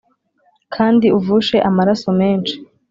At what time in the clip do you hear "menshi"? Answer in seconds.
2.19-2.55